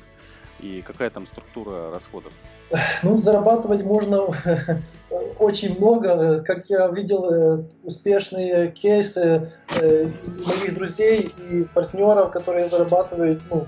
и 0.60 0.82
какая 0.82 1.10
там 1.10 1.26
структура 1.26 1.90
расходов? 1.92 2.32
Ну, 3.02 3.16
зарабатывать 3.16 3.82
можно 3.82 4.20
очень 5.38 5.76
много. 5.76 6.42
Как 6.42 6.68
я 6.70 6.88
видел 6.88 7.32
э, 7.32 7.62
успешные 7.84 8.70
кейсы 8.70 9.52
моих 9.70 10.74
друзей 10.74 11.32
и 11.50 11.64
партнеров, 11.74 12.30
которые 12.30 12.68
зарабатывают 12.68 13.40
ну, 13.50 13.66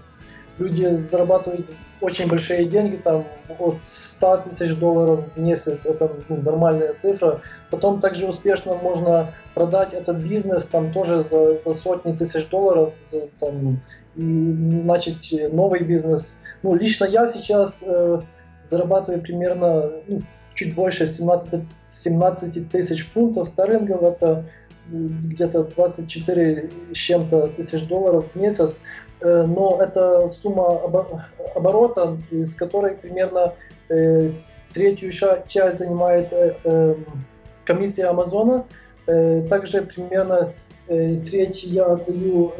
люди 0.58 0.94
зарабатывают 0.94 1.66
очень 2.00 2.26
большие 2.26 2.64
деньги, 2.64 2.96
там 2.96 3.24
от 3.58 3.76
100 3.92 4.36
тысяч 4.48 4.74
долларов 4.74 5.24
в 5.34 5.40
месяц, 5.40 5.86
это 5.86 6.10
ну, 6.28 6.36
нормальная 6.36 6.92
цифра. 6.92 7.40
Потом 7.70 8.00
также 8.00 8.26
успешно 8.26 8.74
можно 8.74 9.32
продать 9.54 9.94
этот 9.94 10.18
бизнес 10.18 10.66
там 10.66 10.92
тоже 10.92 11.22
за, 11.22 11.58
за 11.58 11.74
сотни 11.74 12.12
тысяч 12.12 12.48
долларов, 12.48 12.92
за, 13.10 13.28
там, 13.38 13.80
и 14.16 14.22
начать 14.22 15.32
новый 15.52 15.80
бизнес. 15.84 16.34
Ну, 16.62 16.74
лично 16.74 17.04
я 17.04 17.26
сейчас 17.26 17.78
э, 17.82 18.20
зарабатываю 18.64 19.22
примерно 19.22 19.90
ну, 20.06 20.22
чуть 20.54 20.74
больше 20.74 21.06
17, 21.06 21.62
17 21.86 22.68
тысяч 22.68 23.08
фунтов 23.12 23.48
стерлингов, 23.48 24.02
это 24.02 24.44
где-то 24.88 25.64
24 25.64 26.70
с 26.92 26.96
чем-то 26.96 27.48
тысяч 27.48 27.86
долларов 27.86 28.26
в 28.34 28.38
месяц, 28.38 28.80
но 29.22 29.78
это 29.80 30.28
сумма 30.28 30.80
оборота, 31.54 32.16
из 32.30 32.54
которой 32.54 32.94
примерно 32.94 33.54
э, 33.88 34.30
третью 34.72 35.10
часть 35.12 35.78
занимает 35.78 36.28
э, 36.32 36.94
комиссия 37.64 38.06
Амазона, 38.06 38.64
также 39.04 39.82
примерно 39.82 40.52
треть 40.86 41.64
я 41.64 41.86
отдаю 41.86 42.52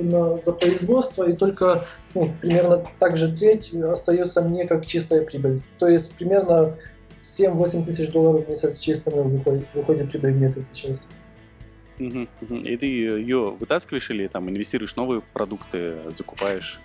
за 0.45 0.53
производство, 0.53 1.29
и 1.29 1.35
только 1.35 1.87
ну, 2.15 2.31
примерно 2.41 2.85
также 2.99 3.35
треть 3.35 3.73
остается 3.73 4.43
мне 4.43 4.67
как 4.67 4.87
чистая 4.87 5.23
прибыль. 5.23 5.63
То 5.79 5.87
есть 5.87 6.13
примерно 6.15 6.75
7-8 7.23 7.85
тысяч 7.85 8.11
долларов 8.11 8.47
в 8.47 8.51
месяц 8.51 8.79
чистыми 8.79 9.21
выходит, 9.23 9.65
выходит 9.75 10.11
прибыль 10.11 10.33
в 10.33 10.41
месяц 10.41 10.67
сейчас. 10.73 11.07
И 11.99 12.77
ты 12.77 12.87
ее 12.87 13.51
вытаскиваешь 13.51 14.11
или 14.11 14.27
там 14.27 14.49
инвестируешь 14.49 14.97
новые 14.97 15.23
продукты, 15.33 15.97
закупаешь? 16.11 16.81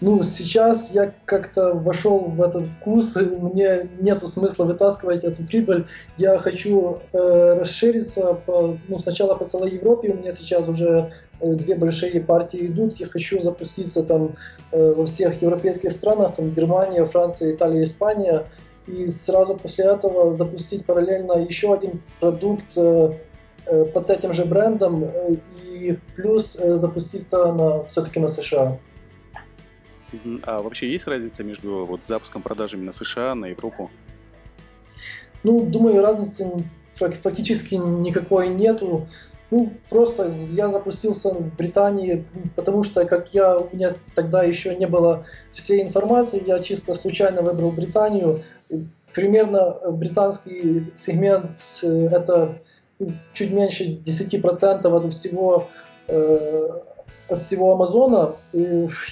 Ну, 0.00 0.22
сейчас 0.22 0.92
я 0.92 1.12
как-то 1.24 1.74
вошел 1.74 2.20
в 2.20 2.40
этот 2.42 2.64
вкус, 2.64 3.16
и 3.16 3.20
мне 3.20 3.88
нету 3.98 4.26
смысла 4.28 4.64
вытаскивать 4.64 5.24
эту 5.24 5.42
прибыль. 5.42 5.86
Я 6.16 6.38
хочу 6.38 7.00
э, 7.12 7.58
расшириться, 7.60 8.34
по, 8.34 8.78
ну, 8.88 8.98
сначала 9.00 9.34
по 9.34 9.44
целой 9.44 9.72
Европе, 9.72 10.10
у 10.10 10.16
меня 10.16 10.32
сейчас 10.32 10.68
уже 10.68 11.12
э, 11.40 11.54
две 11.54 11.74
большие 11.74 12.20
партии 12.20 12.66
идут, 12.66 13.00
я 13.00 13.08
хочу 13.08 13.42
запуститься 13.42 14.02
там 14.02 14.36
э, 14.70 14.94
во 14.96 15.06
всех 15.06 15.42
европейских 15.42 15.92
странах, 15.92 16.36
там 16.36 16.50
Германия, 16.50 17.04
Франция, 17.04 17.52
Италия, 17.52 17.82
Испания, 17.82 18.44
и 18.86 19.06
сразу 19.08 19.56
после 19.56 19.86
этого 19.86 20.34
запустить 20.34 20.86
параллельно 20.86 21.32
еще 21.32 21.74
один 21.74 22.00
продукт 22.20 22.64
Э, 22.76 23.12
под 23.94 24.10
этим 24.10 24.32
же 24.32 24.44
брендом 24.44 25.04
э, 25.04 25.34
и 25.62 25.98
плюс 26.16 26.56
э, 26.56 26.76
запуститься 26.76 27.52
на, 27.52 27.84
все-таки 27.84 28.20
на 28.20 28.28
США. 28.28 28.78
А 30.44 30.60
вообще 30.60 30.90
есть 30.90 31.06
разница 31.06 31.44
между 31.44 31.84
вот 31.86 32.04
запуском 32.04 32.42
продажами 32.42 32.84
на 32.84 32.92
США, 32.92 33.34
на 33.34 33.46
Европу? 33.46 33.90
Ну, 35.42 35.60
думаю, 35.60 36.02
разницы 36.02 36.46
фактически 36.96 37.76
никакой 37.76 38.48
нету. 38.48 39.06
Ну, 39.50 39.72
просто 39.88 40.32
я 40.50 40.68
запустился 40.68 41.30
в 41.30 41.56
Британии, 41.56 42.24
потому 42.56 42.84
что, 42.84 43.04
как 43.04 43.32
я, 43.34 43.56
у 43.56 43.74
меня 43.74 43.94
тогда 44.14 44.42
еще 44.42 44.76
не 44.76 44.86
было 44.86 45.24
всей 45.54 45.82
информации, 45.82 46.42
я 46.46 46.58
чисто 46.58 46.94
случайно 46.94 47.42
выбрал 47.42 47.70
Британию. 47.70 48.42
Примерно 49.14 49.76
британский 49.90 50.82
сегмент– 50.94 51.50
это 51.82 52.60
чуть 53.32 53.50
меньше 53.50 54.00
10% 54.04 54.86
от 54.86 55.12
всего, 55.12 55.68
э, 56.08 56.68
от 57.28 57.42
всего 57.42 57.72
Амазона. 57.72 58.34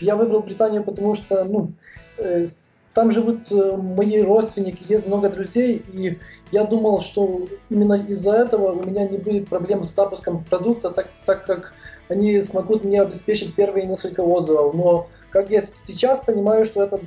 Я 0.01 0.17
выбрал 0.17 0.41
Британию, 0.41 0.83
потому 0.85 1.15
что 1.15 1.45
ну, 1.45 1.73
э, 2.19 2.47
там 2.95 3.13
живут 3.13 3.51
э, 3.51 3.77
мои 3.77 4.21
родственники, 4.21 4.83
есть 4.89 5.07
много 5.07 5.29
друзей, 5.29 5.83
и 5.93 6.19
я 6.51 6.65
думал, 6.65 7.01
что 7.01 7.43
именно 7.71 7.95
из-за 7.95 8.33
этого 8.33 8.73
у 8.73 8.83
меня 8.83 9.07
не 9.07 9.19
будет 9.19 9.49
проблем 9.49 9.85
с 9.85 9.95
запуском 9.95 10.45
продукта, 10.45 10.91
так, 10.91 11.09
так 11.27 11.45
как 11.45 11.75
они 12.09 12.41
смогут 12.43 12.85
мне 12.85 13.03
обеспечить 13.03 13.55
первые 13.55 13.87
несколько 13.87 14.21
отзывов. 14.21 14.75
Но 14.75 15.07
как 15.31 15.51
я 15.51 15.61
сейчас 15.61 16.21
понимаю, 16.21 16.65
что 16.65 16.83
это 16.83 16.99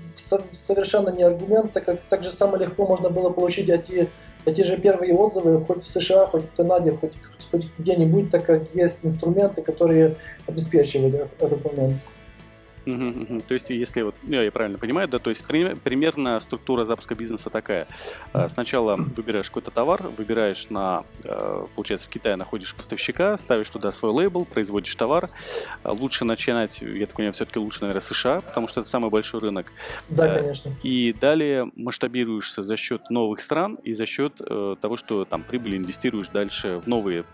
совершенно 0.53 1.09
не 1.09 1.23
аргумент, 1.23 1.73
так 1.73 1.85
как 1.85 1.99
так 2.09 2.23
же 2.23 2.31
самое 2.31 2.65
легко 2.65 2.85
можно 2.85 3.09
было 3.09 3.29
получить 3.29 3.67
эти 3.67 4.09
эти 4.45 4.61
же 4.61 4.77
первые 4.77 5.13
отзывы 5.13 5.63
хоть 5.65 5.83
в 5.83 5.89
США, 5.89 6.27
хоть 6.27 6.43
в 6.43 6.55
Канаде, 6.55 6.91
хоть, 6.91 7.13
хоть 7.51 7.67
где-нибудь, 7.77 8.31
так 8.31 8.45
как 8.45 8.63
есть 8.73 8.99
инструменты, 9.03 9.61
которые 9.61 10.15
обеспечивают 10.47 11.29
этот 11.39 11.63
момент. 11.65 11.97
Угу, 12.85 12.93
угу. 12.95 13.41
То 13.47 13.53
есть, 13.53 13.69
если 13.69 14.01
вот 14.01 14.15
ну, 14.23 14.41
я 14.41 14.51
правильно 14.51 14.77
понимаю, 14.77 15.07
да, 15.07 15.19
то 15.19 15.29
есть 15.29 15.45
при, 15.45 15.75
примерно 15.75 16.39
структура 16.39 16.85
запуска 16.85 17.15
бизнеса 17.15 17.49
такая. 17.49 17.87
А, 18.33 18.47
сначала 18.47 18.95
выбираешь 18.95 19.47
какой-то 19.47 19.71
товар, 19.71 20.01
выбираешь 20.17 20.67
на, 20.69 21.03
а, 21.23 21.67
получается, 21.75 22.07
в 22.07 22.09
Китае 22.09 22.35
находишь 22.35 22.75
поставщика, 22.75 23.37
ставишь 23.37 23.69
туда 23.69 23.91
свой 23.91 24.11
лейбл, 24.11 24.45
производишь 24.45 24.95
товар. 24.95 25.29
А, 25.83 25.91
лучше 25.91 26.25
начинать, 26.25 26.81
я 26.81 27.05
так 27.05 27.15
понимаю, 27.15 27.33
все-таки 27.33 27.59
лучше, 27.59 27.81
наверное, 27.81 28.01
США, 28.01 28.41
потому 28.41 28.67
что 28.67 28.81
это 28.81 28.89
самый 28.89 29.11
большой 29.11 29.41
рынок. 29.41 29.71
Да, 30.09 30.39
конечно. 30.39 30.71
И 30.81 31.13
далее 31.13 31.71
масштабируешься 31.75 32.63
за 32.63 32.77
счет 32.77 33.09
новых 33.09 33.41
стран 33.41 33.75
и 33.83 33.93
за 33.93 34.05
счет 34.05 34.33
э, 34.39 34.75
того, 34.81 34.97
что 34.97 35.25
там 35.25 35.43
прибыль 35.43 35.77
инвестируешь 35.77 36.29
дальше 36.29 36.81
в 36.83 36.87
новые, 36.87 37.25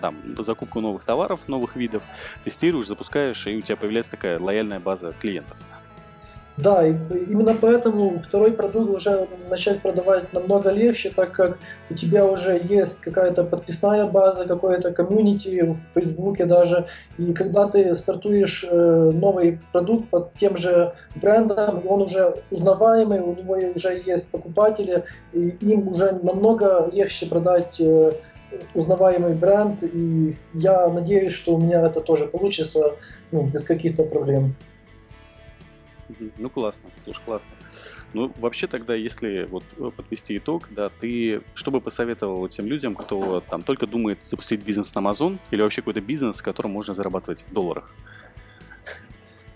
там, 0.00 0.16
закупку 0.38 0.80
новых 0.80 1.04
товаров, 1.04 1.40
новых 1.46 1.76
видов, 1.76 2.02
тестируешь, 2.44 2.86
запускаешь, 2.86 3.46
и 3.46 3.56
у 3.56 3.60
тебя 3.60 3.76
появляется 3.76 4.12
такая 4.12 4.38
лояльная 4.48 4.80
база 4.80 5.12
клиентов. 5.20 5.56
Да, 6.56 6.84
и 6.84 6.92
именно 7.30 7.54
поэтому 7.54 8.18
второй 8.18 8.50
продукт 8.50 8.90
уже 8.90 9.28
начать 9.48 9.80
продавать 9.80 10.32
намного 10.32 10.70
легче, 10.72 11.12
так 11.14 11.30
как 11.30 11.58
у 11.88 11.94
тебя 11.94 12.24
уже 12.24 12.60
есть 12.68 12.98
какая-то 13.00 13.44
подписная 13.44 14.06
база, 14.06 14.44
какое-то 14.44 14.90
комьюнити 14.90 15.62
в 15.62 15.76
Фейсбуке 15.94 16.46
даже. 16.46 16.86
И 17.16 17.32
когда 17.32 17.68
ты 17.68 17.94
стартуешь 17.94 18.64
э, 18.68 19.10
новый 19.14 19.60
продукт 19.70 20.08
под 20.08 20.34
тем 20.34 20.56
же 20.56 20.94
брендом, 21.14 21.82
он 21.86 22.02
уже 22.02 22.34
узнаваемый, 22.50 23.20
у 23.20 23.36
него 23.36 23.56
уже 23.76 24.02
есть 24.04 24.28
покупатели, 24.28 25.04
и 25.32 25.50
им 25.60 25.86
уже 25.86 26.10
намного 26.22 26.90
легче 26.92 27.26
продать 27.26 27.80
э, 27.80 28.10
узнаваемый 28.74 29.34
бренд, 29.34 29.82
и 29.82 30.36
я 30.54 30.88
надеюсь, 30.88 31.32
что 31.32 31.54
у 31.54 31.60
меня 31.60 31.82
это 31.82 32.00
тоже 32.00 32.26
получится 32.26 32.96
ну, 33.30 33.42
без 33.42 33.64
каких-то 33.64 34.04
проблем. 34.04 34.54
Ну, 36.38 36.48
классно, 36.48 36.88
слушай, 37.04 37.22
классно. 37.24 37.50
Ну, 38.14 38.32
вообще 38.38 38.66
тогда, 38.66 38.94
если 38.94 39.46
вот 39.50 39.64
э, 39.76 39.90
подвести 39.94 40.38
итог, 40.38 40.68
да, 40.70 40.88
ты 40.88 41.42
что 41.54 41.70
бы 41.70 41.82
посоветовал 41.82 42.48
тем 42.48 42.66
людям, 42.66 42.94
кто 42.94 43.40
там 43.40 43.60
только 43.60 43.86
думает 43.86 44.18
запустить 44.24 44.64
бизнес 44.64 44.94
на 44.94 45.00
Amazon 45.00 45.38
или 45.50 45.60
вообще 45.60 45.82
какой-то 45.82 46.00
бизнес, 46.00 46.36
с 46.36 46.42
которым 46.42 46.72
можно 46.72 46.94
зарабатывать 46.94 47.44
в 47.46 47.52
долларах? 47.52 47.94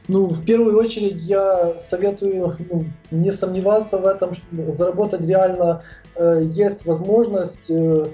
Ну, 0.09 0.27
в 0.27 0.45
первую 0.45 0.77
очередь 0.77 1.23
я 1.23 1.79
советую 1.79 2.57
ну, 2.71 2.85
не 3.11 3.33
сомневаться 3.33 3.97
в 3.99 4.07
этом, 4.07 4.33
заработать 4.51 5.23
реально 5.23 5.85
э, 6.17 6.43
есть 6.45 6.85
возможность. 6.85 7.71
Э, 7.71 8.07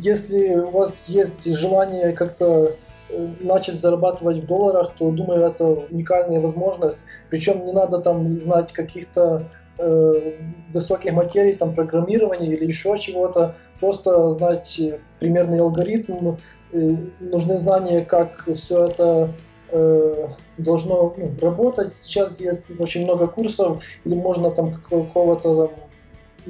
если 0.00 0.54
у 0.54 0.70
вас 0.70 1.04
есть 1.06 1.44
желание 1.44 2.12
как-то 2.12 2.72
э, 3.08 3.28
начать 3.40 3.80
зарабатывать 3.80 4.38
в 4.38 4.46
долларах, 4.46 4.92
то 4.98 5.10
думаю, 5.10 5.46
это 5.46 5.64
уникальная 5.64 6.40
возможность. 6.40 7.02
Причем 7.30 7.64
не 7.64 7.72
надо 7.72 8.00
там 8.00 8.38
знать 8.40 8.72
каких-то 8.72 9.44
э, 9.78 10.32
высоких 10.72 11.12
материй, 11.12 11.54
там 11.54 11.74
программирования 11.74 12.54
или 12.54 12.66
еще 12.66 12.98
чего-то. 12.98 13.54
Просто 13.80 14.30
знать 14.32 14.80
примерный 15.18 15.60
алгоритм. 15.60 16.36
Э, 16.72 16.96
нужны 17.20 17.58
знания, 17.58 18.02
как 18.04 18.44
все 18.56 18.86
это 18.86 19.30
э, 19.70 20.28
должно 20.58 21.14
ну, 21.16 21.30
работать. 21.40 21.94
Сейчас 21.94 22.40
есть 22.40 22.66
очень 22.78 23.04
много 23.04 23.26
курсов, 23.26 23.82
или 24.04 24.14
можно 24.14 24.50
там 24.50 24.74
какого-то 24.74 25.72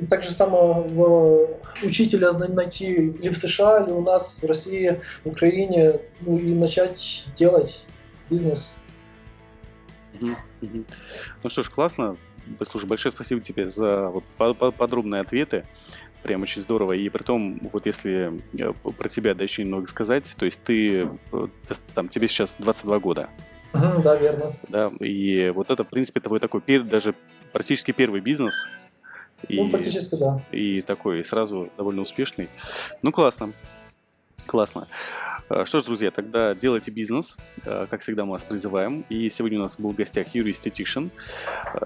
так 0.08 0.22
же 0.22 0.30
самого 0.30 1.48
учителя 1.82 2.32
найти 2.32 2.86
или 2.86 3.28
в 3.28 3.36
США, 3.36 3.84
или 3.84 3.92
у 3.92 4.02
нас 4.02 4.36
в 4.40 4.46
России, 4.46 5.00
в 5.24 5.28
Украине, 5.28 6.00
ну 6.20 6.38
и 6.38 6.54
начать 6.54 7.24
делать 7.36 7.84
бизнес. 8.30 8.72
Ну 10.20 11.50
что 11.50 11.62
ж, 11.62 11.70
классно. 11.70 12.16
Слушай, 12.62 12.86
большое 12.86 13.12
спасибо 13.12 13.40
тебе 13.40 13.68
за 13.68 14.08
вот 14.08 14.24
подробные 14.74 15.20
ответы. 15.20 15.64
Прям 16.22 16.42
очень 16.42 16.62
здорово. 16.62 16.92
И 16.92 17.08
при 17.08 17.22
том, 17.22 17.60
вот 17.72 17.86
если 17.86 18.40
э, 18.58 18.72
про 18.72 19.08
тебя 19.08 19.34
да 19.34 19.44
еще 19.44 19.62
немного 19.62 19.86
сказать, 19.86 20.34
то 20.36 20.44
есть 20.44 20.62
ты, 20.62 21.08
э, 21.32 21.46
там, 21.94 22.08
тебе 22.08 22.26
сейчас 22.28 22.56
22 22.58 22.98
года. 22.98 23.28
Да, 23.72 24.16
верно. 24.16 24.52
Да, 24.68 24.90
и 25.00 25.52
вот 25.54 25.70
это, 25.70 25.84
в 25.84 25.88
принципе, 25.88 26.20
твой 26.20 26.40
такой 26.40 26.62
даже 26.80 27.14
практически 27.52 27.92
первый 27.92 28.20
бизнес, 28.20 28.66
и, 29.48 29.56
ну, 29.60 29.70
практически 29.70 30.14
да. 30.16 30.40
И 30.52 30.82
такой 30.82 31.24
сразу 31.24 31.70
довольно 31.76 32.02
успешный. 32.02 32.48
Ну, 33.02 33.12
классно. 33.12 33.52
Классно. 34.46 34.86
Что 35.64 35.80
ж, 35.80 35.84
друзья, 35.84 36.10
тогда 36.10 36.54
делайте 36.54 36.90
бизнес. 36.90 37.36
Как 37.64 38.00
всегда, 38.00 38.24
мы 38.24 38.32
вас 38.32 38.44
призываем. 38.44 39.04
И 39.08 39.30
сегодня 39.30 39.58
у 39.58 39.62
нас 39.62 39.76
был 39.78 39.90
в 39.90 39.94
гостях 39.94 40.34
Юрий 40.34 40.52
Стетишин, 40.52 41.10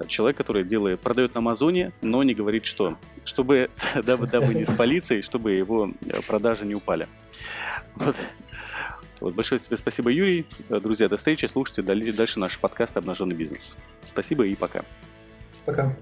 человек, 0.09 0.37
который 0.37 0.65
делает, 0.65 1.01
продает 1.01 1.35
на 1.35 1.39
Амазоне, 1.39 1.93
но 2.01 2.23
не 2.23 2.35
говорит 2.35 2.65
что. 2.65 2.97
Чтобы, 3.25 3.71
дабы, 3.95 4.27
дабы 4.27 4.55
не 4.55 4.65
спалиться 4.65 5.15
и 5.15 5.23
чтобы 5.23 5.53
его 5.53 5.91
продажи 6.27 6.65
не 6.65 6.75
упали. 6.75 7.07
Вот. 7.97 8.17
Вот, 9.21 9.35
большое 9.35 9.59
тебе 9.59 9.77
спасибо, 9.77 10.11
Юрий. 10.11 10.47
Друзья, 10.71 11.09
до 11.09 11.19
встречи. 11.19 11.45
Слушайте 11.45 11.83
дальше 11.83 12.41
наш 12.41 12.59
подкаст 12.59 12.97
«Обнаженный 12.97 13.37
бизнес». 13.37 13.77
Спасибо 14.03 14.47
и 14.47 14.55
пока. 14.55 14.83
Пока. 15.67 15.95